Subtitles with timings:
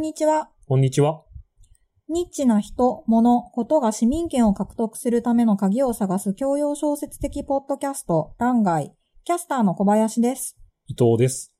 [0.00, 0.48] んにちは。
[0.66, 1.24] こんにちは。
[2.08, 8.94] ニッチな人、物、ことが市民権を獲得するための鍵を探す教養小説的ポッドキャスト、欄外。
[9.24, 10.56] キャスターの小林です。
[10.86, 11.52] 伊藤です。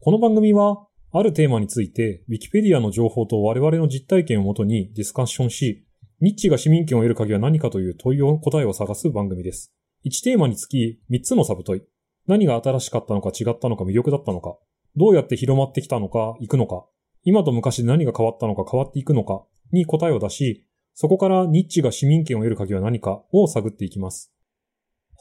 [0.00, 5.86] この番組は、あるテーマについて、ウィキペディアの情報と我々の実体験をもとにディスカッションし、
[6.22, 9.74] ニッチが市民権を得る鍵は何かという問いを答えを探す番組です。
[10.06, 11.82] 1テーマにつき3つのサブ問い。
[12.26, 14.56] 何が新しかったのか違ったのか魅力だったのか。
[14.96, 16.86] どうやって広まってきたのか、行くのか。
[17.26, 24.32] 今と昔で何が変わったのか変わっていくのかに答えを出し、そこからニッチが市民権を得る鍵は何かを探っていきます。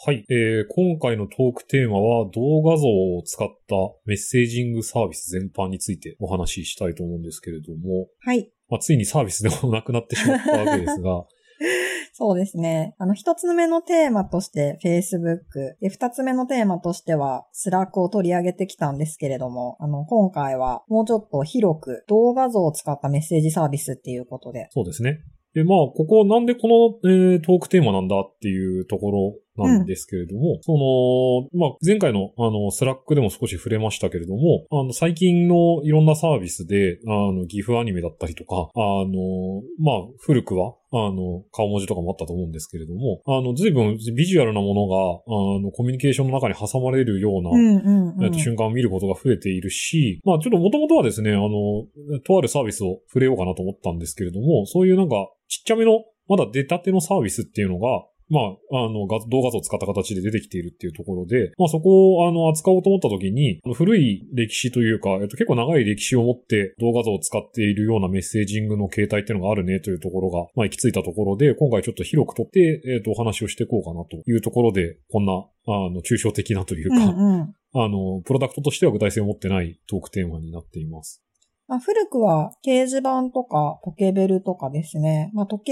[0.06, 8.52] はい、えー、今回のトークテーマは動画像を使ったメッセージングサービス全般についてお話ししたいと思うんですけれども、はい。
[8.70, 11.26] まあ、ついにサービスでもなくなってしまったわけですが、
[12.14, 12.96] そうですね。
[12.98, 15.76] あの、一つ目のテーマとして Facebook。
[15.82, 24.68] で、二つ目のテーマとしては Slack を取り上げてきたんですけれども、あの、今回はもうちょっと広く動画像を使ったメッセージサービスっていうことで。
[24.72, 25.20] そうですね。
[25.54, 48.24] で、まあ、ここなんでこの、えートークテーマなんだっていうところなんですけれども、その、まあ、前回のあの、スラックでも少し触れましたけれども、あの、最近のいろんなサービスで、あの、 GIFアニメだったりとか、あの、まあ、古くは、あの、顔文字とかもあったと思うんですけれども、あの、随分ビジュアルなものが、あの、コミュニケーションの中に挟まれるような、うんうん、うん。
[48.24, 77.56] えっと、瞬間を見ることが増えているし、まあちょっともともとはですね、あの、とあるサービスを触れようかなと思ったんですけれども、そういうなんか、ちっちゃめの、まだ出たてのサービスっていうのが、まあ、あの、画動画像を使った形で出てきているっていうところで、まあそこを、あの、扱おうと思った時に、古い歴史というか、えっと、結構長い歴史を持って動画像を使っているようなメッセージングの形態っていうのがあるねというところが、まあ行き着いたところで、今回ちょっと広くとって、えっと、お話をしていこうかなというところで、こんな、あの、抽象的なというか、うんうん。
[77.78, 81.22] あの、プロダクトとしては具体性を持ってないトークテーマになっています。
[81.68, 85.32] まあ、古くは掲示板とかポケベルとかですね。
[85.34, 85.66] まあ、特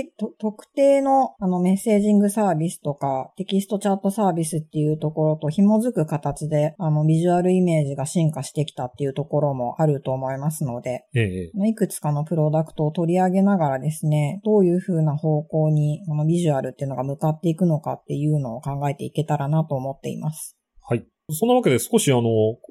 [0.74, 20.58] 定のあのメッセージングサービスとかテキストチャットサービスっていうところと紐づく形であのビジュアルイメージが進化してきたっていうところもあると思いますので、ええ、まあいくつかのプロダクトを取り上げながらですね、どういう風な方向にこのビジュアルっていうのが向かっていくのかっていうのを考えていけたらなと思っています。
[20.82, 21.06] はい。
[21.30, 22.24] そんなわけで少しあの、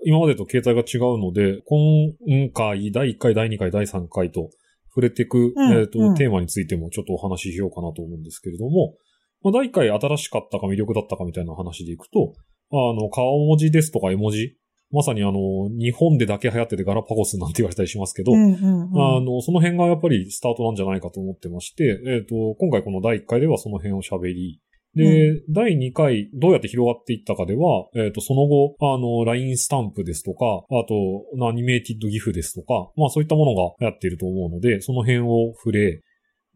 [0.05, 4.51] 今までと形態が違うので、今回、第1回、第2回、第3回と
[4.89, 6.15] 触れていく、うんえっ、と、うん。
[6.15, 8.95] テーマについてもちょっとお話ししようかなと思うんですけれども、
[9.43, 12.35] まあ、第1回新しかったか魅力だったかみたいな話でいくと、
[12.71, 14.57] あの、顔文字ですとか絵文字、
[14.91, 19.17] まさにあの、日本でだけ流行っててガラパゴスなんて言われたりしますけど、うんうんうん。
[19.17, 24.61] あの、その辺がやっぱりスタートなんじゃないかと思ってまして、えっ、と、今回この第1回ではその辺を喋り、
[24.95, 36.03] で、第2回、どうやって広がっていったかでは、えっ、と、その後、あの、LINE スタンプですとか、あと、アニメーティッドギフですとか、まあそういったものが流行っていると思うので、その辺を触れ、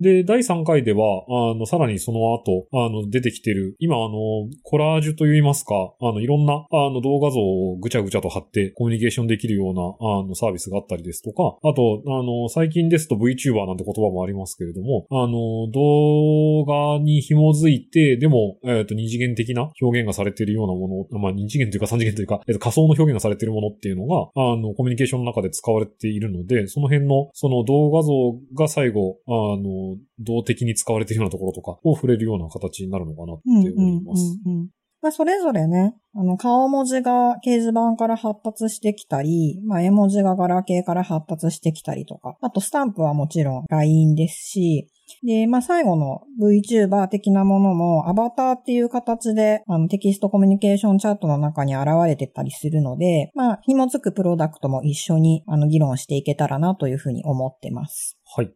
[0.00, 4.14] で、第3回では、あの、さらにその後、あの、出てきてる、今、あの、
[4.62, 28.12] コラージュと言いますか、あの、いろんな、あの、動画像をぐちゃぐちゃと貼ってコミュニケーションできるような、あの、サービスがあったりですとか、あと、あの、最近ですと VTuber なんて言葉もありますけれども、あの、動画に紐づいて、でも、えっ、と、二次元的な表現がされているようなもの、まあ、二次元というか三次元というか、えっ、と、仮想の表現がされているものっていうのが、あの、コミュニケーションの中で使われているので、その辺の、その動画像
[28.54, 29.85] が最後、あの、
[30.18, 34.40] 動的に使われているようなところとかを触れるような形になるのかなってうん思います。
[34.44, 34.68] うんうんうん
[35.02, 44.88] まあ、それぞれね、あの、顔文字が掲示板から発達してきたり、まあ、絵文字がガラケーから発達してきたりとか、あとスタンプはもちろん LINE ですし、
[45.22, 58.18] で、まあ、最後の VTuber 的なものも、アバターっていう形で、あの、テキストコミュニケーションチャットの中に現れてたりするので、まあ、紐づくプロダクトも一緒に、あの、議論していけたらなというふうに思ってます。
[58.34, 58.52] はい。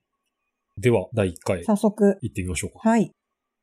[0.80, 2.88] では、第1回、早速、行ってみましょうか。
[2.88, 3.12] はい。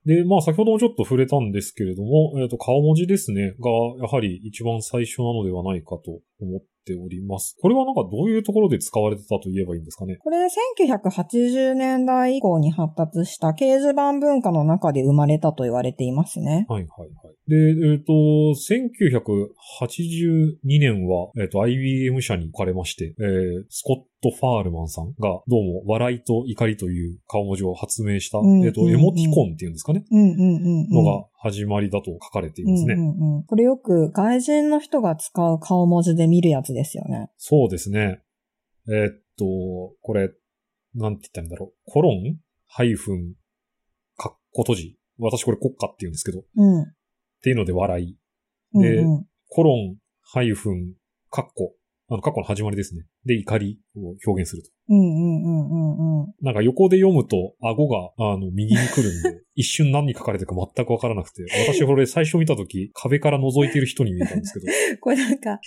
[0.05, 3.69] で、まあ先ほどもちょっと触れたんですけれども、えっ、と、顔文字ですね、が、
[3.99, 7.57] やはり一番最初なのではないかと思っております。
[7.59, 10.17] これはなんかどういうところで使われてたと言えばいいんですかね？
[10.17, 16.65] これ、1980年代以降に発達した掲示板文化の中で生まれたと言われていますね。
[16.69, 17.35] はいはいはい。
[17.47, 30.39] で、えっ、と、1982年は、えっ、と、IBM 社に置かれまして、えースコット・ファールマンさんが、どうも、笑いと怒りという顔文字を発明した、うんえっ、と、うんうんエモティコンっていうんですかね、うんうんうん、う
[30.87, 30.89] ん。
[30.89, 32.95] のが始まりだと書かれていますね。
[32.95, 33.07] うんうん
[33.37, 33.43] うん。
[33.43, 37.29] これよく外人の人が使う顔文字で見るやつですよね。
[37.37, 38.19] そうですね。
[38.89, 39.45] えーっと、
[40.01, 40.31] これ、
[40.95, 41.73] なんて言ったらいいんだろう。
[41.85, 42.35] コロン？
[42.67, 43.35] ハイフン、
[44.17, 44.97] カッコ閉じ？
[45.19, 46.39] 私これ国家って言うんですけど。
[46.39, 46.85] っうん。
[47.41, 48.17] ていうので笑い。
[48.73, 50.93] うんでうんコロンハイフン、
[51.29, 51.73] カッコ。
[52.09, 53.05] あの、過去の始まりですね。
[53.25, 54.69] で、怒りを表現すると。
[54.89, 56.33] うんうんうんうんうん。
[56.41, 65.59] なんか横で読むと、顎が、あの、右に来るんで、 一瞬何に書かれてるか全くわからなくて、私これ最初見たとき、壁から覗いてる人に見えたんですけど、 これなんか、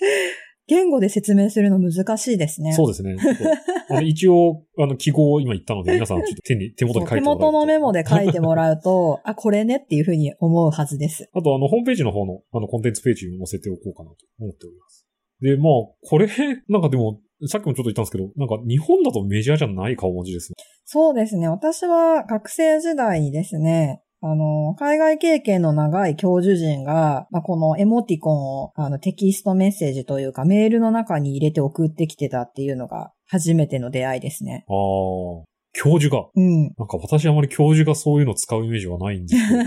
[0.67, 2.73] 言語で説明するの難しいですね。
[2.73, 3.17] そうですね。
[4.05, 11.29] 一応、あの、記号を今言ったので、 皆さんちょっと手に、手元に書いて手もらうと元のメモで書いてもらうと、 あ、これねっていうふうに思うはずです。
[11.33, 15.07] あと、あの、ホームページの方の、あの、コンテンツページにも載せておこうかなと思っております。
[15.41, 15.73] で、まあ、
[16.03, 16.29] これ、
[16.69, 20.57] なんかでも、さっきもちょっと言ったんですけど、なんか日本だとメジャーじゃない顔文字ですね。
[20.85, 21.49] そうですね。
[21.49, 34.67] 私は学生時代にですね、あの、海外経験の長い教授陣が、まあ、このエモティコンをあのテキストメッセージというかメールの中に入れて送ってきてたっていうのが初めての出会いですね。
[34.69, 36.27] ああ、教授が。
[36.35, 36.63] うん。
[36.77, 39.63] なんか私あまり教授がそういうの使うイメージはないんですけど。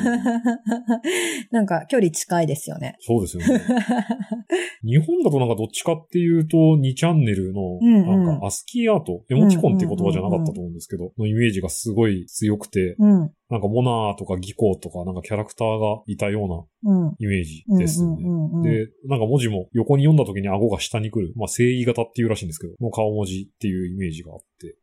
[1.52, 2.98] なんか距離近いですよね。
[3.00, 3.62] そうですよね。
[4.84, 13.32] 日本だとなんかどっちかっていうと、2チャンネルの、うんうんなんかアスキーアート、エモティコンっていう言葉じゃなかったと思うんですけど、のイメージがすごい強くて、うん。
[13.50, 17.16] なんかモナーとかギコーとかなんかキャラクターがいたようなうん。
[17.20, 18.18] イメージですね。
[18.20, 24.76] うんうんうんうんで、なんか文字も横に読んだ時に顎が下に来る、まあ、正義型っていうらしいんですけど、の顔文字っていうイメージがあって。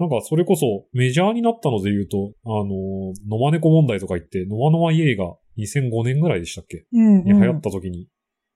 [0.00, 6.86] なんかそれこそメジャーになったので言うと、あのー、ノマネコ問題とか言って、ノマノマイエイが2005年ぐらいでしたっけ？
[6.90, 8.08] うん、に流行った時に、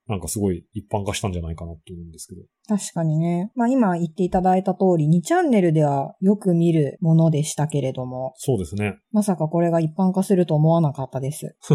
[0.07, 2.41] なんかすごい一般化したんじゃないかなと思うんですけど。
[2.67, 3.51] 確かにね。
[3.53, 8.97] まあ今言っていただいた通り、2チャンネルではよく見るものでしたけれども、そうですね。
[9.11, 11.55] まさかこれが一般化すると思わなかったです。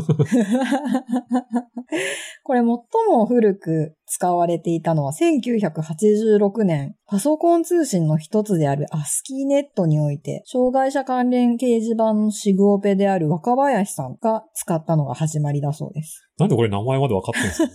[2.43, 16.29] これ最も古く使われていたのは1986年、パソコン通信の一つであるアスキーネットにおいて、障害者関連掲示板のシグオペである若林さんが使ったのが始まりだそうです。
[16.39, 17.73] なんでこれ名前まで分かってるんですか？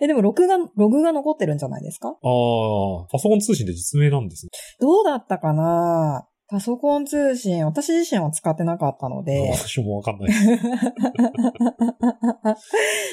[0.00, 2.08] え、でも録画、ログが残ってるんじゃないですか？
[2.08, 2.16] ああ、
[3.12, 4.50] パソコン通信で実名なんですね。
[4.80, 6.26] どうだったかな？
[6.48, 10.30] パソコン通信、私自身は使ってなかったので、私も分かんない。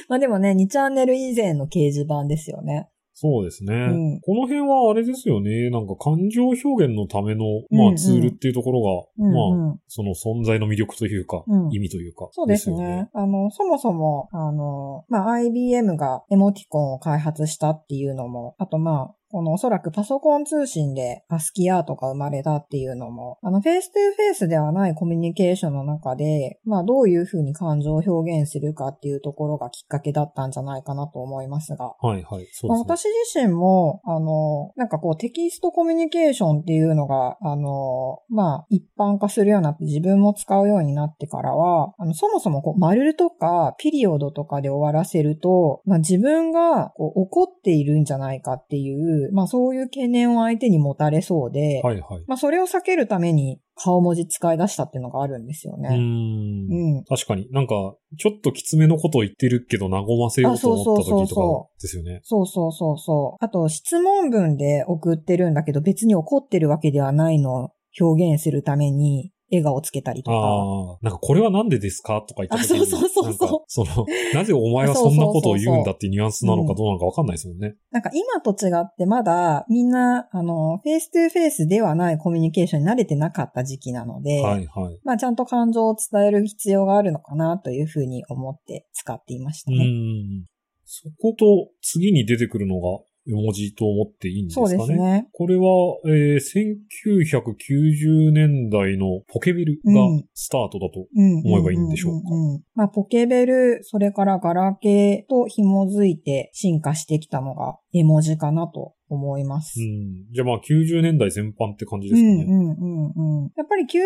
[0.07, 2.89] まあでもね、2チャンネル以前の掲示板ですよね。
[3.15, 5.69] そうですね、んこの辺はあれですよね。
[5.69, 8.89] なんか感情表現のための、まあツールっていうところが、
[9.25, 12.27] うんまあうんその存在の魅力というか、うん意味というか。
[12.31, 13.09] そうですよね。
[13.13, 32.47] あの、そもそも、あの、まあ、IBM がエモティコンを開発したっていうのも、あとまあ、このおそらくパソコン通信でアスキーアートが生まれたっていうのも、あの、フェイストゥフェイスではないコミュニケーションの中で、まあ、どういうふうに感情を表現するかっていうところがきっかけだったんじゃないかなと思いますが、はいはい。
[32.51, 33.11] そうまあですね。
[33.33, 52.23] 私自身も、あの、なんかこうテキストコミュニケーションっていうのが、あの、まあ、一般化するようになって自分も使うようになってからは、あの、そもそもこう、丸とかピリオドとかで終わらせると、まあ自分がこう怒っているんじゃないかっていう、まあそういう懸念を相手に持たれそうで、はいはい。
[52.27, 55.89] まあそれを避けるために顔文字使い出したっていうのがあるんですよね。
[55.97, 56.67] ん。
[56.69, 57.03] うん。
[57.05, 62.19] 確かになんか、ちょっときつめのことを言ってるけど、和ませようと思ったあそうそうそう時とそかですよね。
[62.23, 63.43] そうそうそうそう。
[63.43, 70.37] あと、質問文で送ってるんだけど、別に怒ってるわけではないのを表現するために、笑顔つけたりとか。
[70.37, 77.75] ああ、なんかこれはなんでですかとか言った時に、あそうそうそうそうその、なぜお前はそんなことを言うんだってニュアンスなのかどうなのかわかんないですもんね。
[77.91, 84.99] なんか今と違ってまだみんな、あの、フェイストゥフェイスではないコミュニケーションに慣れてなかった時期なので、はいはい。
[85.03, 89.85] まあちゃんと感情を伝える必要があるのかなというふうに思って使っていましたうね。
[89.85, 90.45] ん。
[90.85, 94.77] そこと次に出てくるのが絵文字と思っていいんですそうかね。
[94.77, 95.27] ですね。
[95.31, 95.63] これは、
[96.05, 101.07] えー1990年代のポケベルがうんスタートだと。
[101.15, 102.29] うん思えばいいんでしょうか
[102.75, 109.79] まあ、ポケベル、それからガラケーと紐づいて進化してきたのが絵文字かなと思います。
[109.79, 110.33] うん。
[110.33, 112.43] じゃあまあ90年代全般って感じうですかね。
[112.43, 112.85] んうんう
[113.15, 113.51] んうん。
[113.55, 113.97] やっぱり90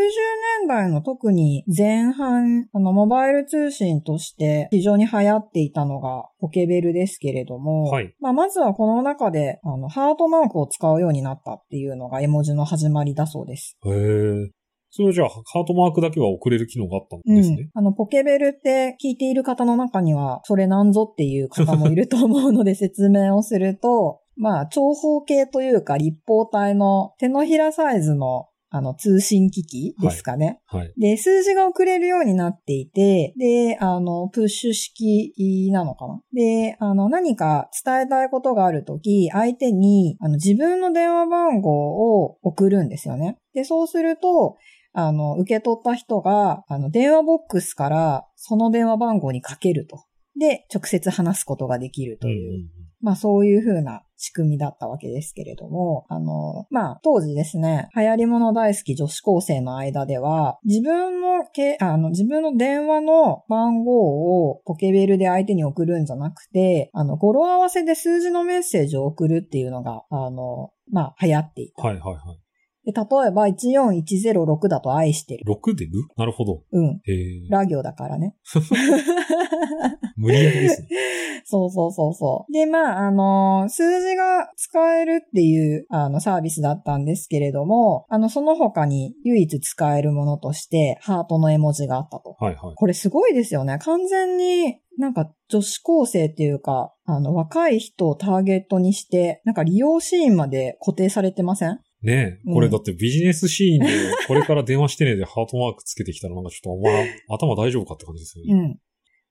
[0.62, 13.77] 年代の特に前半、あの、モバイル通信として非常に流行っていたのがポケベルですけれども、はいまあ、まずはこの中で、あの、ハートマークを使うようになったっていうのが絵文字の始まりだそうです。
[13.86, 14.51] へえ。
[14.89, 17.70] それはじゃあ、ハートマークだけは送れる機能があったんうんですね。。
[17.74, 30.60] あの、ポケベルって聞いている方の中には、それなんぞっていう方もいると思うので説明をすると、まあ、長方形というか立方体の手のひらサイズのあの、通信機器ですかね。
[30.65, 30.94] はい。
[30.98, 35.34] で、数字が送れるようになっていて、で、あの、プッシュ式
[35.72, 43.38] なのかなで、あの、何か伝えたいことがあるとき、相手に、あの、自分の電話番号を送るんですよね。
[43.53, 44.58] で、そうすると、
[44.99, 50.05] あの、受け取った人が、あの、電話ボックスからその電話番号にかけると。
[50.39, 52.67] で、直接話すことができるという。
[52.99, 71.83] まあそういう風な仕組みだったわけですけれども、あの、まあ当時ですね、流行り物大好き女子高生の間では、自分のけ、あの、自分の電話の番号をポケベルで相手に送るんじゃなくて、あの、語呂合わせで数字のメッセージを送るっていうのが、あの、まあ流行っていた。
[71.83, 72.46] はいはいはい。
[72.88, 75.44] で例えば14106だと愛してる。
[75.46, 75.91] 6でる？
[76.15, 76.63] なるほど。
[76.72, 77.01] うん。
[77.03, 77.50] へえ。
[77.50, 78.34] ラ行だからね。
[80.15, 80.88] 無理やりですね。
[81.44, 82.53] そうそうそうそう。
[82.53, 92.36] で、まあ、あの、数字が使えるっていう、あの、サービスだったんですけれども、あの、その他に唯一使えるものとして、ハートの絵文字があったと。
[92.39, 92.75] はいはい。
[92.75, 93.77] これすごいですよね。
[93.79, 101.79] 完全になんか女子高生っていうか、あの、若い人をターゲットにして、なんか利用シーンまで固定されてません？
[102.07, 103.93] ねえ、うんこれだってビジネスシーンで、
[104.27, 108.53] これから電話してねで ハートマークつけてきたらなんかちょっとお前、頭大丈夫かって感じですよね。
[108.53, 108.79] うん。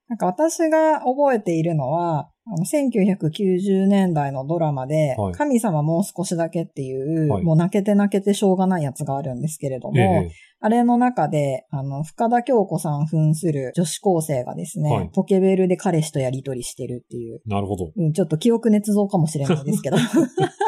[0.08, 17.92] なんか私が覚えているのは、あの、1990年代のドラマで、はい神様もう少しだけっていう、はいもう泣けて泣けてしょうがないやつがあるんですけれども、ええあれの中で、あの、深田京子さん扮する女子高生がですね、はいポケベルで彼氏とやりとりしてるっていう、なるほど。
[17.94, 19.96] うん、ちょっと記憶捏造かもしれないですけど。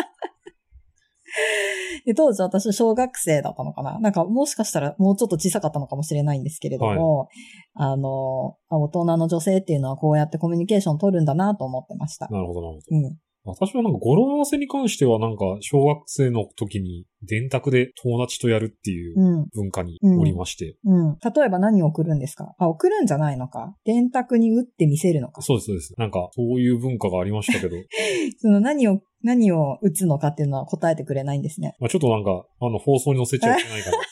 [2.08, 7.28] で当時私小学生だったのかななんかもしかしたらもうちょっと小さかったのかもしれないんですけれども、
[7.74, 12.26] あの、あ大人の女性っていうのはこうやってコミュニケーション取るんだなと思ってました。
[12.30, 12.96] なるほど、なるほど。
[12.96, 13.16] うん。
[13.50, 19.46] 私はなんか語呂合わせに関してはなんか小学生の時に電卓で友達とやるっていううん。
[19.54, 20.76] 文化にうんおりまして。
[20.84, 21.16] うん。
[21.34, 22.54] 例えば何を送るんですか？
[22.58, 25.94] あ、送るんじゃないのか電卓に打って見せるのかそうです、そうです。
[25.98, 27.76] なんかそういう文化がありましたけど、
[28.38, 31.74] その何を、何を打つのかっていうのは答えてくれないんですね。
[31.80, 33.98] まあちょっとなんか、あの放送に載せちゃいけないから、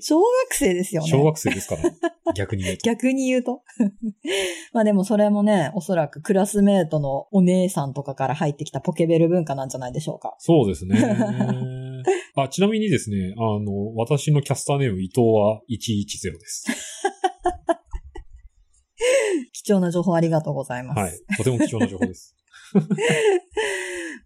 [0.00, 1.08] 小学生ですよね。
[1.08, 1.82] 小学生ですから、
[2.34, 2.82] 逆に言うと。
[2.84, 3.62] 逆に言うと。
[4.72, 10.34] まあでもそれもね、おそらくクラスメートのお姉さんとかから入ってきたポケベル文化なんじゃないでしょうか。
[10.38, 10.96] そうですね。
[12.34, 16.64] あ、ちなみにですね、あの、私のキャスターネーム伊藤は110です。
[19.52, 20.98] 貴重な情報ありがとうございます。
[20.98, 21.12] はい。
[21.36, 22.36] とても貴重な情報です。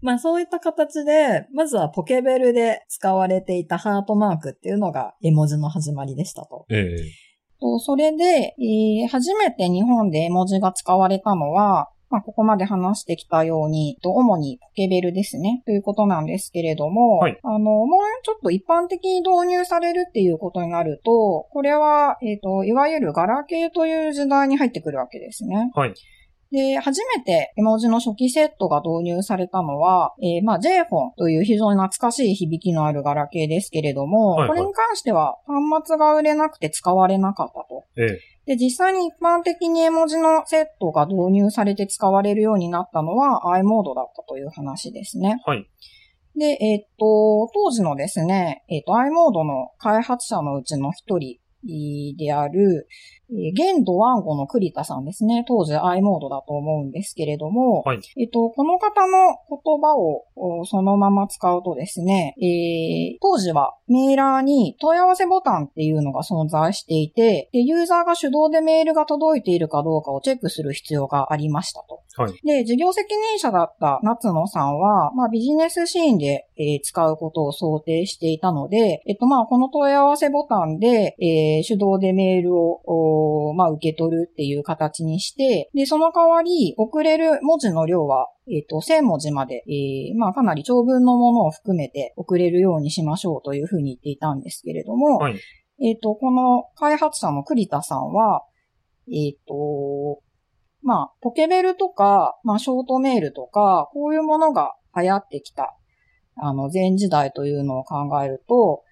[0.01, 6.67] まあそういった形で、まずはポケベルで使われていたハートマークっていうのが絵文字の始まりでしたと。
[6.71, 7.27] ええ
[7.59, 17.89] とそれで、えー初めて日本で絵文字が使われたのは、まあ、ここまで話してきたように、と主にポケベルですね、ということなんですけれども、はいあの、もう
[18.23, 25.73] ちょっと一般的に導入されるっていうことになると、これは、えっ、と、いわゆるガラケーという時代に入ってくるわけですね。
[25.75, 25.95] はい。
[26.53, 37.85] で、初めて絵文字の初期セットが導入されたのは、えーまあ J フォンという非常に懐かしい響きのあるガラケーですけれども、はいはいこれに関しては端末が売れなくて使われなかったと。
[37.97, 45.43] ええで、実際に一般的に絵文字のセットが導入されて使われるようになったのは i モードだったという話ですね。
[45.45, 45.69] はい。
[46.39, 52.89] で、えっと、当時のですね、えっと、i モードの開発者のうちの一人である、
[53.31, 55.45] えーゲンドワンゴの栗田さんですね。
[55.49, 72.03] 当時 i モードだと思うんですけれども、はいえっと、この方の言葉をおそのまま使うとですね、えー当時はメーラーに問い合わせボタンっていうのが存在していて、でユーザーが手動でメールが届いているかどうかをチェックする必要がありましたと。
[72.17, 72.33] はい。
[72.45, 95.41] で、事業責任者だった夏野さんは、まあビジネスシーンで、えー使うことを想定していたので、えっとまあこの問い合わせボタンで、えー手動でメールを、まあ受け取るっていう形にして、で、その代わり送れる文字の量は、えっと、1000文字まで、えーまあかなり長文のものを含めて送れるようにしましょうというふうに言っていたんですけれども、はい。
[95.83, 98.45] えっ、と、この開発者の栗田さんは、
[99.13, 100.21] えっ、と、
[100.87, 105.75] まあ、ポケベルとか、まあ、ショートメールとか、こういうものが流行ってきた、
[106.37, 108.85] あの、前時代というのを考えると、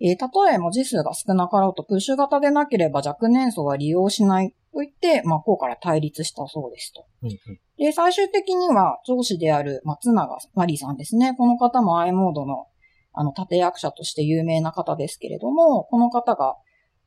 [0.00, 7.06] えーたとえ文字数が少なかろうと、プッシュ型でなければ若年層は利用しないと言って、まあ、こうから対立したそうですと。
[7.22, 7.38] うんうん
[7.76, 11.34] で、最終的には上司である松永まりさんですね。
[11.36, 12.66] この方も i モードの、
[13.12, 16.54] あの、立役者として有名な方ですけれども、この方が、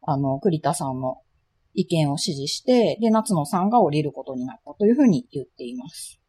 [0.01, 1.22] あの、栗田さんの
[1.75, 6.20] 意見を支持して、で、夏野さんが降りることになったというふうに言っています。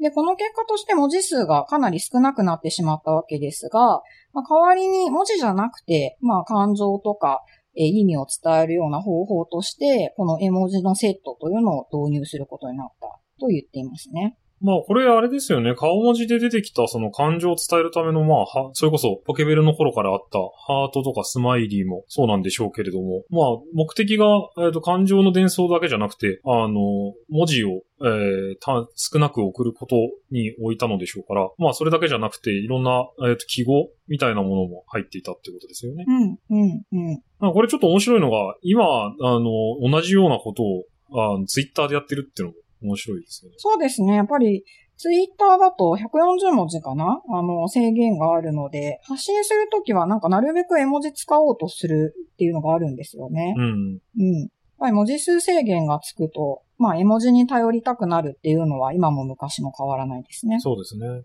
[0.00, 4.02] で、この結果として文字数がかなり少なくなってしまったわけですが、
[4.32, 7.42] まあ、代わりに文字じゃなくて、まあ、感情とか、
[7.76, 13.06] え意味を伝えるような方法として、この絵文字のセットというのを導入することになった
[13.40, 14.36] と言っていますね。
[14.60, 15.74] まあ、これあれですよね。
[15.74, 24.26] 顔文字で出てきたその感情を伝えるための、まあ、は、それこそポケベルの頃からあったハートとかスマイリーもそうなんでしょうけれども、まあ、目的が、
[24.58, 29.96] えっ、と、感情の伝送だけじゃなくて、あの、文字を、えー、た、少なく送ること
[30.30, 36.04] に置いたのでしょうから、まあ、それだけじゃなくて、いろんな、えっ、と、記号みたいなものも入っていたってことですよね。
[36.06, 37.22] うん、うん、うん。
[37.38, 39.42] まあこれちょっと面白いのが、今、あの、
[39.90, 43.56] 同じようなことを、あツイッターでやってるっていうのも面白いですよね。
[43.58, 44.14] そうですね。
[44.14, 44.64] やっぱり、
[44.96, 47.22] ツイッターだと140文字かな？
[47.30, 53.54] あの、制限があるので、発信するときはなんかなるべく絵文字使おうとするっていうのがあるんですよね。
[53.56, 53.64] うん。
[53.64, 54.40] うん。
[54.40, 54.48] やっ
[54.80, 60.58] ぱり文字数制限がつくと、まあ絵文字に頼りたくなるっていうのは今も昔も変わらないですね。
[60.60, 61.22] そうですね。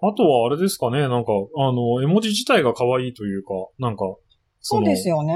[0.00, 4.04] あとはあれですかね、なんか、あの、絵文字自体が可愛いというか、なんか、
[4.66, 5.34] そうですよね。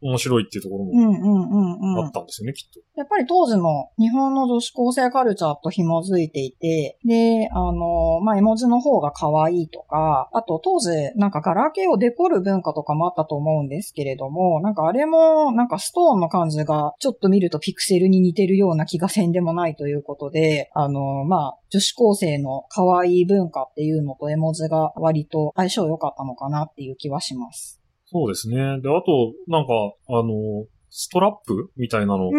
[0.00, 2.12] 面白いっていうところもあっ。
[2.12, 2.80] たんですよね、きっと。
[2.96, 27.79] やっぱり当時の日本の女子高生カルチャーと紐づいていて、で、あの、まあ、絵文字の方が可愛いとか、あと当時なんかガラケーをデコる文化とかもあったと思うんですけれども、なんかあれもなんかストーンの感じがちょっと見るとピクセルに似てるような気がせんでもないということで、あの、まあ、女子高生の可愛い文化っていうのと絵文字が割と相性良かったのかなっていう気はします。
[28.10, 28.56] そうですね。
[28.56, 29.72] で、あと、なんか、
[30.08, 32.30] あの、ストラップみたいなの。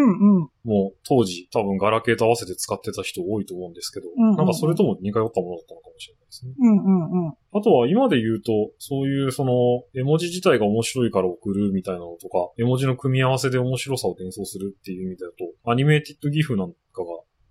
[0.63, 6.53] も当時多分ガラケーと合わせて使ってた人多いと思うんですけど、うんうんうんなんかそれとも似通ったものだったのかもしれないですね。
[6.59, 7.33] うんうんうん。
[7.53, 17.05] あとは今で言うと、そういうその、絵文字自体が面白いから送るみたいなのとか、絵文字の組み合わせで面白さを伝送するっていう意味だと、アニメーティッドギフなんかが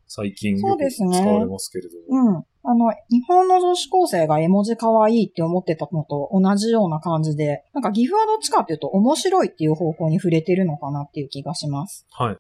[0.07, 2.47] 最近よく使われますけれども。
[2.73, 2.83] うん。
[2.83, 12.07] あの、日本の女子高生が絵文字可愛いって思ってたのと同じような感じで、なんか岐阜はどっちかっていうと面白いっていう方向に触れてるのかなっていう気がします。
[12.13, 12.37] はい。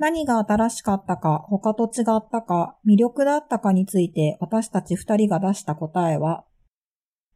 [0.00, 6.44] 何が新しかったか、他と違ったか、魅力だったかについて私たち二人が出した答えは、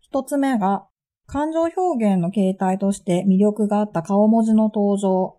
[0.00, 0.86] 一つ目が、
[1.26, 5.38] 感情表現の形態として魅力があった顔文字の登場。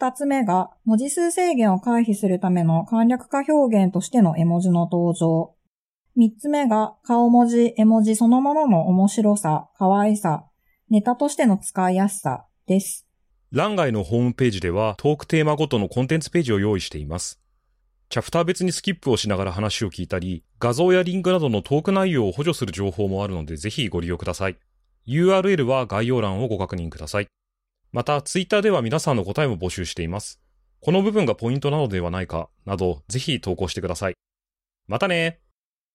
[0.00, 5.56] 二つ目が、文字数制限を回避するための簡略化表現としての絵文字の登場。
[6.14, 10.44] 三つ目が、顔文字、絵文字そのものの面白さ、可愛さ、
[10.88, 13.08] ネタとしての使いやすさです。
[13.50, 17.40] 欄外のホームページではトークテーマごとのコンテンツページを用意しています。
[18.08, 24.58] チャプター別にスキップをしながら話を聞いたり、画像やリンクなどのトーク内容を補助する情報もあるのでぜひご利用ください。
[25.08, 27.26] URL は概要欄をご確認ください。
[27.92, 30.40] また、ツイッターでは皆さんの答えも募集しています。
[30.80, 34.14] この部分がポイントなのではないか、など、ぜひ投稿してください。
[34.86, 35.40] またね